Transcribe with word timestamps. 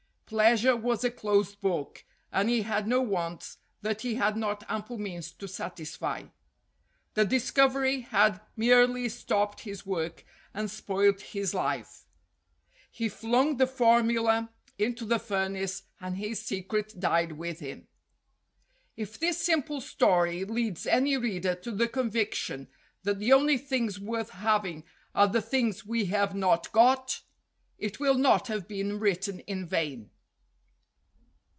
Pleasure 0.25 0.77
was 0.77 1.03
a 1.03 1.11
closed 1.11 1.59
book 1.59 2.05
and 2.31 2.47
he 2.49 2.61
had 2.61 2.87
no 2.87 3.01
wants 3.01 3.57
that 3.81 3.99
he 4.03 4.15
had 4.15 4.37
not 4.37 4.63
ample 4.69 4.97
means 4.97 5.29
to 5.33 5.45
satisfy. 5.45 6.23
The 7.15 7.25
discovery 7.25 7.99
had 8.03 8.39
merely 8.55 9.09
stopped 9.09 9.59
his 9.59 9.85
work 9.85 10.23
and 10.53 10.71
spoilt 10.71 11.19
his 11.19 11.53
life. 11.53 12.05
He 12.89 13.09
316 13.09 13.57
STORIES 13.57 13.57
WITHOUT 13.57 13.57
TEARS 13.57 13.57
flung 13.57 13.57
the 13.57 13.67
formula 14.07 14.49
into 14.77 15.03
the 15.03 15.19
furnace 15.19 15.83
and 15.99 16.15
his 16.15 16.41
secret 16.41 16.97
died 16.97 17.33
with 17.33 17.59
him. 17.59 17.89
If 18.95 19.19
this 19.19 19.37
simple 19.37 19.81
story 19.81 20.45
leads 20.45 20.87
any 20.87 21.17
reader 21.17 21.55
to 21.55 21.71
the 21.71 21.89
convic 21.89 22.35
tion 22.35 22.69
that 23.03 23.19
the 23.19 23.33
only 23.33 23.57
things 23.57 23.99
worth 23.99 24.29
having 24.29 24.85
are 25.13 25.27
the 25.27 25.41
things 25.41 25.85
we 25.85 26.05
have 26.05 26.33
not 26.33 26.71
got, 26.71 27.19
it 27.77 27.99
will 27.99 28.15
not 28.17 28.47
have 28.47 28.65
been 28.65 28.97
written 28.97 29.41
in 29.41 29.65
vain. 29.67 30.09